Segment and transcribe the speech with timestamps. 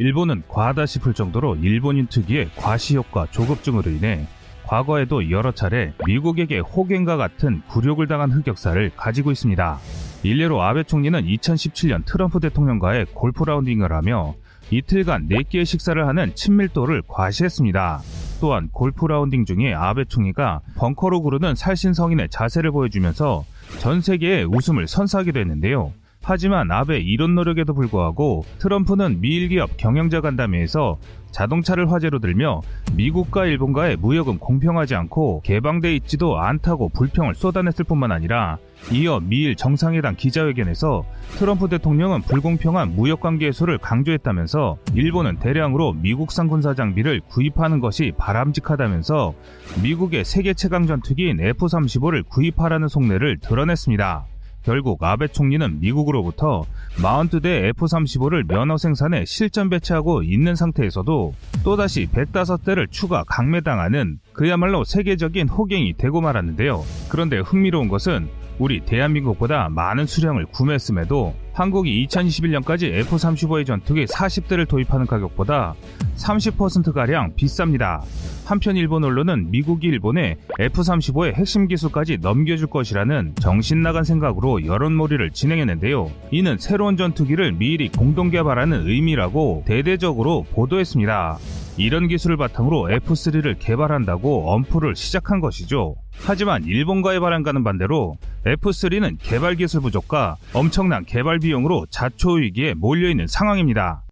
[0.00, 4.26] 일본은 과하다 싶을 정도로 일본인 특유의 과시효과 조급증으로 인해
[4.66, 9.78] 과거에도 여러 차례 미국에게 호갱과 같은 굴욕을 당한 흑역사를 가지고 있습니다.
[10.22, 14.36] 일례로 아베 총리는 2017년 트럼프 대통령과의 골프 라운딩을 하며
[14.70, 18.00] 이틀간 4끼의 식사를 하는 친밀도를 과시했습니다.
[18.40, 23.44] 또한 골프 라운딩 중에 아베 총리가 벙커로 구르는 살신 성인의 자세를 보여주면서
[23.80, 25.92] 전 세계에 웃음을 선사하기도 했는데요.
[26.22, 30.98] 하지만 아베 이런 노력에도 불구하고 트럼프는 미일 기업 경영자 간담회에서
[31.30, 32.60] 자동차를 화제로 들며
[32.94, 38.58] 미국과 일본과의 무역은 공평하지 않고 개방돼 있지도 않다고 불평을 쏟아냈을 뿐만 아니라
[38.92, 41.04] 이어 미일 정상회담 기자회견에서
[41.38, 49.34] 트럼프 대통령은 불공평한 무역 관계 해소를 강조했다면서 일본은 대량으로 미국산 군사 장비를 구입하는 것이 바람직하다면서
[49.82, 54.26] 미국의 세계 최강 전투기인 F-35를 구입하라는 속내를 드러냈습니다.
[54.70, 61.34] 결국 아베 총리는 미국으로부터 42대 F-35를 면허 생산에 실전 배치하고 있는 상태에서도
[61.64, 66.84] 또다시 105대를 추가 강매당하는 그야말로 세계적인 호갱이 되고 말았는데요.
[67.08, 68.28] 그런데 흥미로운 것은
[68.60, 75.74] 우리 대한민국보다 많은 수량을 구매했음에도 한국이 2021년까지 F-35의 전투기 40대를 도입하는 가격보다
[76.16, 78.02] 30%가량 비쌉니다.
[78.44, 86.10] 한편 일본 언론은 미국이 일본에 F-35의 핵심 기술까지 넘겨줄 것이라는 정신나간 생각으로 여론몰이를 진행했는데요.
[86.30, 91.38] 이는 새로운 전투기를 미리 공동 개발하는 의미라고 대대적으로 보도했습니다.
[91.76, 95.96] 이런 기술을 바탕으로 F3를 개발한다고 엄포를 시작한 것이죠.
[96.12, 104.02] 하지만 일본과의 바람과는 반대로 F3는 개발 기술 부족과 엄청난 개발 비용으로 자초 위기에 몰려있는 상황입니다.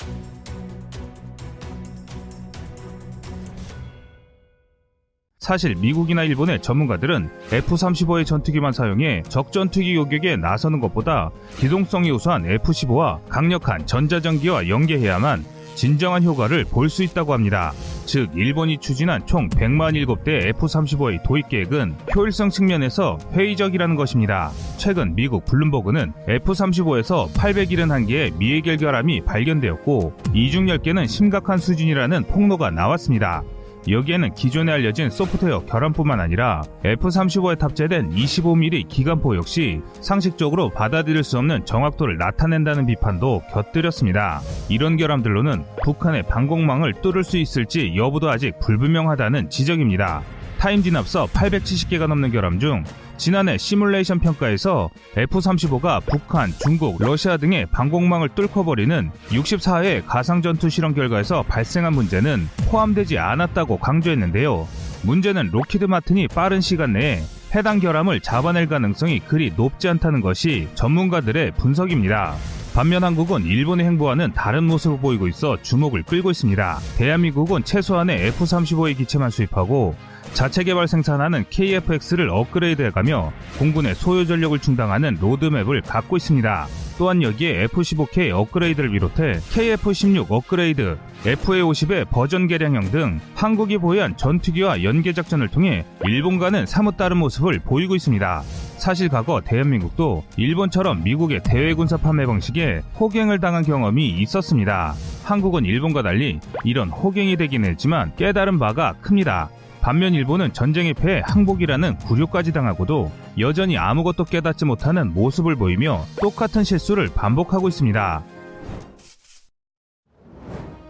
[5.38, 13.86] 사실 미국이나 일본의 전문가들은 F-35의 전투기만 사용해 적전투기 요격에 나서는 것보다 기동성이 우수한 F-15와 강력한
[13.86, 17.72] 전자전기와 연계해야만 진정한 효과를 볼 수 있다고 합니다.
[18.04, 24.50] 즉, 일본이 추진한 총 100만 7대 F-35의 도입 계획은 효율성 측면에서 회의적이라는 것입니다.
[24.78, 33.44] 최근 미국 블룸버그는 F-35에서 871개의 미해결 결함이 발견되었고, 이중 10개는 심각한 수준이라는 폭로가 나왔습니다.
[33.88, 41.64] 여기에는 기존에 알려진 소프트웨어 결함뿐만 아니라 F-35에 탑재된 25mm 기관포 역시 상식적으로 받아들일 수 없는
[41.64, 44.40] 정확도를 나타낸다는 비판도 곁들였습니다.
[44.68, 50.22] 이런 결함들로는 북한의 방공망을 뚫을 수 있을지 여부도 아직 불분명하다는 지적입니다.
[50.58, 52.84] 타임지는 앞서 870개가 넘는 결함 중
[53.16, 61.42] 지난해 시뮬레이션 평가에서 F-35가 북한, 중국, 러시아 등의 방공망을 뚫고 벌이는 64회 가상전투 실험 결과에서
[61.44, 64.68] 발생한 문제는 포함되지 않았다고 강조했는데요.
[65.02, 67.22] 문제는 록히드 마틴이 빠른 시간 내에
[67.54, 72.34] 해당 결함을 잡아낼 가능성이 그리 높지 않다는 것이 전문가들의 분석입니다.
[72.74, 76.78] 반면 한국은 일본의 행보와는 다른 모습을 보이고 있어 주목을 끌고 있습니다.
[76.96, 79.96] 대한민국은 최소한의 F-35의 기체만 수입하고
[80.34, 86.66] 자체 개발 생산하는 KF-X를 업그레이드해가며 공군의 소요 전력을 충당하는 로드맵을 갖고 있습니다.
[86.98, 95.12] 또한 여기에 F-15K 업그레이드를 비롯해 KF-16 업그레이드, FA-50의 버전 개량형 등 한국이 보유한 전투기와 연계
[95.12, 98.42] 작전을 통해 일본과는 사뭇 다른 모습을 보이고 있습니다.
[98.78, 104.94] 사실 과거 대한민국도 일본처럼 미국의 대외 군사 판매 방식에 호갱을 당한 경험이 있었습니다.
[105.24, 109.50] 한국은 일본과 달리 이런 호갱이 되긴 했지만 깨달은 바가 큽니다.
[109.80, 117.08] 반면 일본은 전쟁에 패해 항복이라는 굴욕까지 당하고도 여전히 아무것도 깨닫지 못하는 모습을 보이며 똑같은 실수를
[117.14, 118.24] 반복하고 있습니다.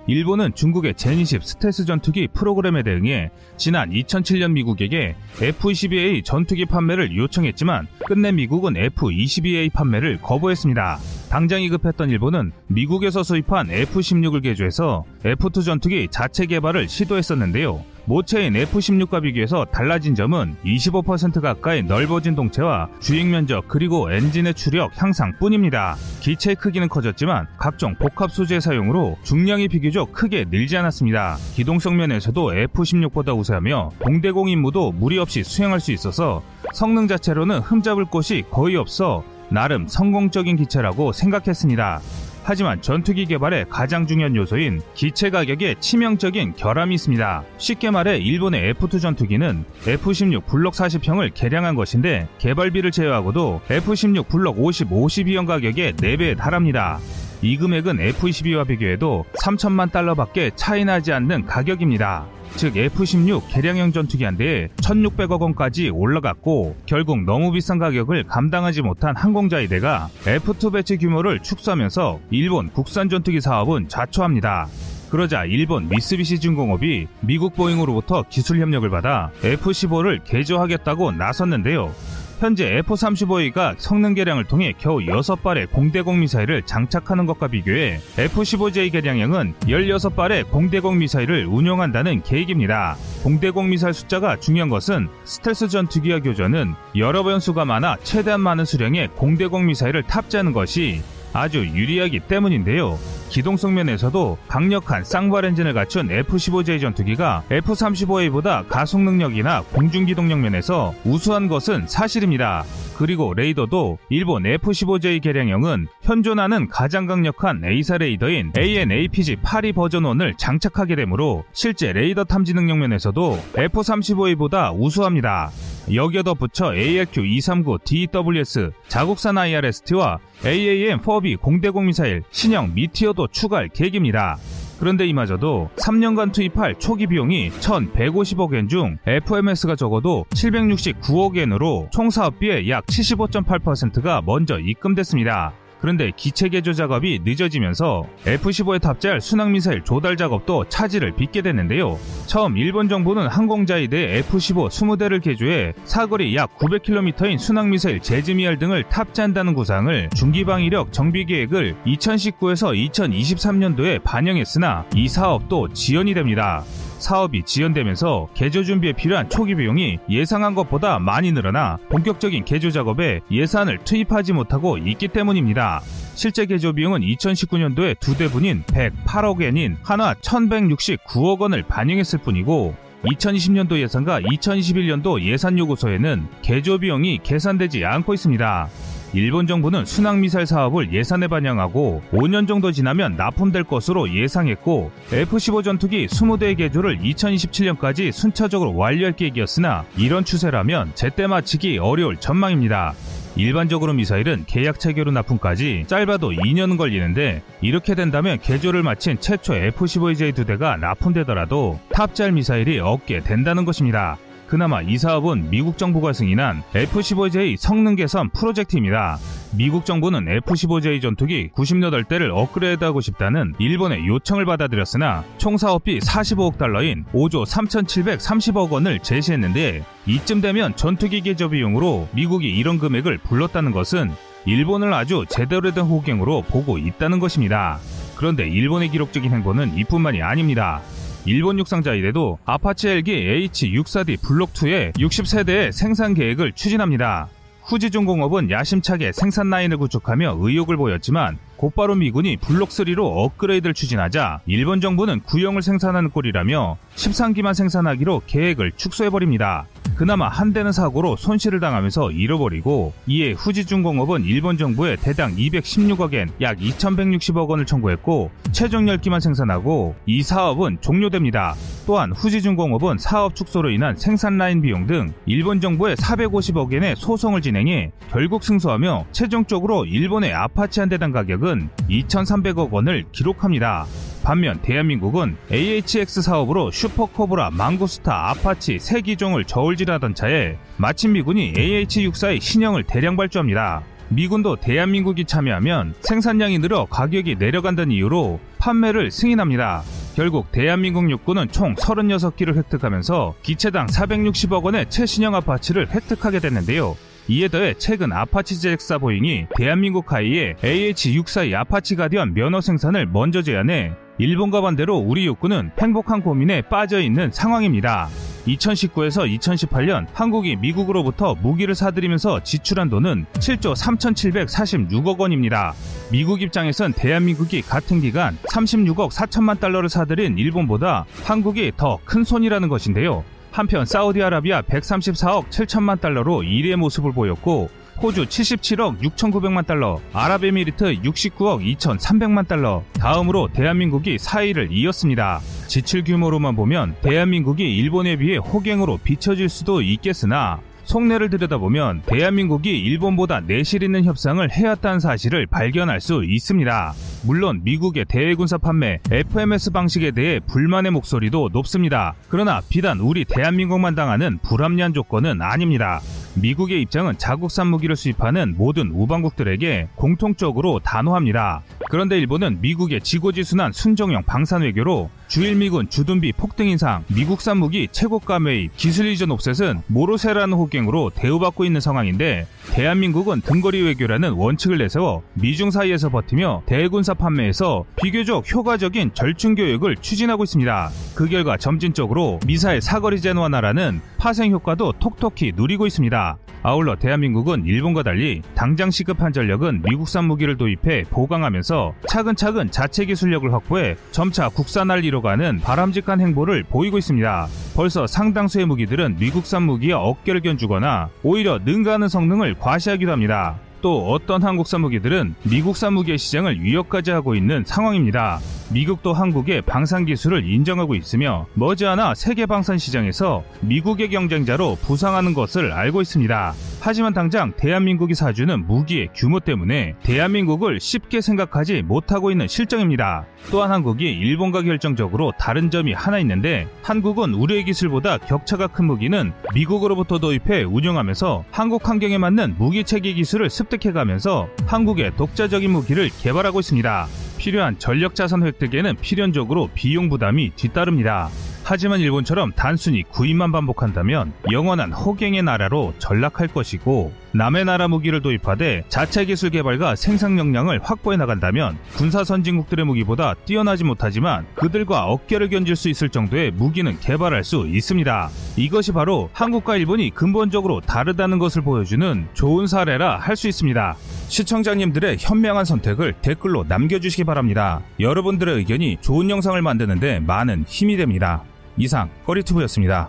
[0.08, 8.32] 일본은 중국의 제니10 스텔스 전투기 프로그램에 대응해 지난 2007년 미국에게 F-22A 전투기 판매를 요청했지만 끝내
[8.32, 10.98] 미국은 F-22A 판매를 거부했습니다.
[11.28, 17.84] 당장이 급했던 일본은 미국에서 수입한 F-16을 개조해서 F-2 전투기 자체 개발을 시도했었는데요.
[18.08, 25.96] 모체인 F-16과 비교해서 달라진 점은 25% 가까이 넓어진 동체와 주행 면적 그리고 엔진의 추력 향상뿐입니다.
[26.20, 31.36] 기체의 크기는 커졌지만 각종 복합 소재 사용으로 중량이 비교적 크게 늘지 않았습니다.
[31.54, 38.42] 기동성 면에서도 F-16보다 우세하며 공대공 임무도 무리 없이 수행할 수 있어서 성능 자체로는 흠잡을 곳이
[38.50, 42.00] 거의 없어 나름 성공적인 기체라고 생각했습니다.
[42.44, 47.42] 하지만 전투기 개발의 가장 중요한 요소인 기체 가격에 치명적인 결함이 있습니다.
[47.58, 54.90] 쉽게 말해 일본의 F2 전투기는 F-16 블록 40형을 개량한 것인데 개발비를 제외하고도 F-16 블록 50,
[54.90, 56.98] 52형 가격의 4배에 달합니다.
[57.42, 62.26] 이 금액은 F-22와 비교해도 3천만 달러밖에 차이 나지 않는 가격입니다.
[62.56, 69.16] 즉 F-16 개량형 전투기 한 대에 1,600억 원까지 올라갔고 결국 너무 비싼 가격을 감당하지 못한
[69.16, 74.68] 항공자의 대가 F-2 배치 규모를 축소하면서 일본 국산 전투기 사업은 좌초합니다.
[75.10, 81.94] 그러자 일본 미쓰비시 중공업이 미국 보잉으로부터 기술 협력을 받아 F-15를 개조하겠다고 나섰는데요.
[82.38, 90.48] 현재 F-35A가 성능 개량을 통해 겨우 6발의 공대공 미사일을 장착하는 것과 비교해 F-15J 개량형은 16발의
[90.48, 92.96] 공대공 미사일을 운용한다는 계획입니다.
[93.24, 99.66] 공대공 미사일 숫자가 중요한 것은 스텔스 전투기와 교전은 여러 변수가 많아 최대한 많은 수량의 공대공
[99.66, 101.02] 미사일을 탑재하는 것이
[101.32, 102.98] 아주 유리하기 때문인데요.
[103.28, 111.48] 기동성 면에서도 강력한 쌍발 엔진을 갖춘 F-15J 전투기가 F-35A보다 가속 능력이나 공중 기동력 면에서 우수한
[111.48, 112.64] 것은 사실입니다.
[112.96, 121.44] 그리고 레이더도 일본 F-15J 개량형은 현존하는 가장 강력한 A사 레이더인 AN/APG-82 버전 1을 장착하게 되므로
[121.52, 125.52] 실제 레이더 탐지 능력 면에서도 F-35A보다 우수합니다.
[125.94, 134.38] 여기에 덧붙여 ARQ-239DWS 자국산 IRST와 AAM-4B 공대공 미사일 신형 미티어 도 추가할 계획입니다.
[134.78, 142.70] 그런데 이마저도 3년간 투입할 초기 비용이 1,150억 엔 중 FMS가 적어도 769억 엔으로 총 사업비의
[142.70, 145.52] 약 75.8%가 먼저 입금됐습니다.
[145.80, 151.98] 그런데 기체 개조 작업이 늦어지면서 F-15에 탑재할 순항미사일 조달 작업도 차질을 빚게 됐는데요.
[152.26, 160.10] 처음 일본 정부는 항공자위대 F-15 20대를 개조해 사거리 약 900km인 순항미사일 제즈미알 등을 탑재한다는 구상을
[160.14, 166.64] 중기방위력 정비 계획을 2019에서 2023년도에 반영했으나 이 사업도 지연이 됩니다.
[166.98, 173.78] 사업이 지연되면서 개조 준비에 필요한 초기 비용이 예상한 것보다 많이 늘어나 본격적인 개조 작업에 예산을
[173.84, 175.80] 투입하지 못하고 있기 때문입니다.
[176.14, 182.74] 실제 개조 비용은 2019년도에 두 대분인 108억 엔인 한화 1169억 원을 반영했을 뿐이고
[183.04, 188.68] 2020년도 예산과 2021년도 예산 요구서에는 개조 비용이 계산되지 않고 있습니다.
[189.14, 196.56] 일본 정부는 순항미사일 사업을 예산에 반영하고 5년 정도 지나면 납품될 것으로 예상했고 F-15 전투기 20대의
[196.58, 202.94] 개조를 2027년까지 순차적으로 완료할 계획이었으나 이런 추세라면 제때 마치기 어려울 전망입니다.
[203.36, 210.44] 일반적으로 미사일은 계약 체결후 납품까지 짧아도 2년은 걸리는데 이렇게 된다면 개조를 마친 최초 F-15EJ 두
[210.44, 214.18] 대가 납품되더라도 탑재할 미사일이 없게 된다는 것입니다.
[214.48, 219.18] 그나마 이 사업은 미국 정부가 승인한 F-15J 성능 개선 프로젝트입니다.
[219.54, 227.44] 미국 정부는 F-15J 전투기 98대를 업그레이드하고 싶다는 일본의 요청을 받아들였으나 총 사업비 45억 달러인 5조
[227.46, 234.10] 3,730억 원을 제시했는데 이쯤 되면 전투기 개조 비용으로 미국이 이런 금액을 불렀다는 것은
[234.46, 237.78] 일본을 아주 제대로 된 호갱으로 보고 있다는 것입니다.
[238.16, 240.80] 그런데 일본의 기록적인 행보는 이뿐만이 아닙니다.
[241.28, 247.28] 일본 육상자위대도 아파치 헬기 AH-64D 블록2의 60여 대의 생산 계획을 추진합니다.
[247.64, 255.60] 후지중공업은 야심차게 생산 라인을 구축하며 의욕을 보였지만 곧바로 미군이 블록3로 업그레이드를 추진하자 일본 정부는 구형을
[255.60, 259.66] 생산하는 꼴이라며 13기만 생산하기로 계획을 축소해버립니다.
[259.96, 267.48] 그나마 한 대는 사고로 손실을 당하면서 잃어버리고 이에 후지중공업은 일본 정부에 대당 216억엔 약 2160억
[267.48, 271.56] 원을 청구했고 최종 10기만 생산하고 이 사업은 종료됩니다.
[271.84, 278.44] 또한 후지중공업은 사업 축소로 인한 생산 라인 비용 등 일본 정부에 450억엔의 소송을 진행해 결국
[278.44, 281.47] 승소하며 최종적으로 일본의 아파치 한 대당 가격은
[281.88, 283.86] 2,300억 원을 기록합니다.
[284.22, 292.84] 반면 대한민국은 AHX 사업으로 슈퍼코브라, 망구스타, 아파치 세 기종을 저울질하던 차에 마침 미군이 AH-64의 신형을
[292.84, 293.82] 대량 발주합니다.
[294.10, 299.82] 미군도 대한민국이 참여하면 생산량이 늘어 가격이 내려간다는 이유로 판매를 승인합니다.
[300.14, 306.96] 결국 대한민국 육군은 총 36기를 획득하면서 기체당 460억 원의 최신형 아파치를 획득하게 됐는데요.
[307.30, 313.92] 이에 더해 최근 아파치 제작사 보잉이 대한민국 하이에 AH-64 아파치 가디언 면허 생산을 먼저 제안해
[314.16, 318.08] 일본과 반대로 우리 육군은 행복한 고민에 빠져 있는 상황입니다.
[318.46, 325.74] 2019에서 2018년 한국이 미국으로부터 무기를 사들이면서 지출한 돈은 7조 3,746억 원입니다.
[326.10, 333.22] 미국 입장에선 대한민국이 같은 기간 36억 4천만 달러를 사들인 일본보다 한국이 더 큰 손이라는 것인데요.
[333.58, 337.68] 한편 사우디아라비아 134억 7천만 달러로 1위의 모습을 보였고
[338.00, 345.40] 호주 77억 6,900만 달러, 아랍에미리트 69억 2,300만 달러, 다음으로 대한민국이 4위를 이었습니다.
[345.66, 353.82] 지출 규모로만 보면 대한민국이 일본에 비해 호갱으로 비춰질 수도 있겠으나 속내를 들여다보면 대한민국이 일본보다 내실
[353.82, 356.94] 있는 협상을 해왔다는 사실을 발견할 수 있습니다.
[357.26, 362.14] 물론 미국의 대외군사 판매 FMS 방식에 대해 불만의 목소리도 높습니다.
[362.30, 366.00] 그러나 비단 우리 대한민국만 당하는 불합리한 조건은 아닙니다.
[366.36, 371.64] 미국의 입장은 자국산 무기를 수입하는 모든 우방국들에게 공통적으로 단호합니다.
[371.90, 378.40] 그런데 일본은 미국의 지고지순한 순정형 방산 외교로 주일 미군 주둔비 폭등 인상, 미국산 무기 최고가
[378.40, 385.70] 매입, 기술 이전 옵셋은 모로세라는 호갱으로 대우받고 있는 상황인데 대한민국은 등거리 외교라는 원칙을 내세워 미중
[385.70, 390.90] 사이에서 버티며 대군사 판매에서 비교적 효과적인 절충 교육을 추진하고 있습니다.
[391.14, 396.38] 그 결과 점진적으로 미사일 사거리 제노하나라는 파생 효과도 톡톡히 누리고 있습니다.
[396.62, 403.96] 아울러 대한민국은 일본과 달리 당장 시급한 전력은 미국산 무기를 도입해 보강하면서 차근차근 자체 기술력을 확보해
[404.10, 407.46] 점차 국산화를 이뤄가는 바람직한 행보를 보이고 있습니다.
[407.76, 413.56] 벌써 상당수의 무기들은 미국산 무기에 어깨를 견주거나 오히려 능가하는 성능을 과시하기도 합니다.
[413.80, 418.40] 또 어떤 한국산 무기들은 미국산 무기의 시장을 위협까지 하고 있는 상황입니다.
[418.70, 426.02] 미국도 한국의 방산 기술을 인정하고 있으며 머지않아 세계 방산 시장에서 미국의 경쟁자로 부상하는 것을 알고
[426.02, 426.54] 있습니다.
[426.80, 433.26] 하지만 당장 대한민국이 사주는 무기의 규모 때문에 대한민국을 쉽게 생각하지 못하고 있는 실정입니다.
[433.50, 440.18] 또한 한국이 일본과 결정적으로 다른 점이 하나 있는데 한국은 우리의 기술보다 격차가 큰 무기는 미국으로부터
[440.18, 447.08] 도입해 운영하면서 한국 환경에 맞는 무기 체계 기술을 습득해가면서 한국의 독자적인 무기를 개발하고 있습니다.
[447.38, 451.30] 필요한 전력 자산 획득에는 필연적으로 비용 부담이 뒤따릅니다.
[451.68, 459.26] 하지만 일본처럼 단순히 구입만 반복한다면 영원한 호갱의 나라로 전락할 것이고 남의 나라 무기를 도입하되 자체
[459.26, 465.90] 기술 개발과 생산 역량을 확보해 나간다면 군사 선진국들의 무기보다 뛰어나지 못하지만 그들과 어깨를 견질 수
[465.90, 468.30] 있을 정도의 무기는 개발할 수 있습니다.
[468.56, 473.94] 이것이 바로 한국과 일본이 근본적으로 다르다는 것을 보여주는 좋은 사례라 할 수 있습니다.
[474.28, 477.82] 시청자님들의 현명한 선택을 댓글로 남겨주시기 바랍니다.
[478.00, 481.44] 여러분들의 의견이 좋은 영상을 만드는데 많은 힘이 됩니다.
[481.78, 483.08] 이상 꺼리투브였습니다.